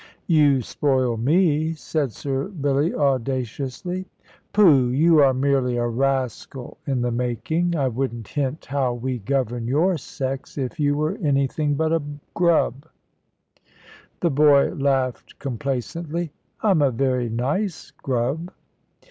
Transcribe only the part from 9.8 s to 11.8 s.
sex, if you were anything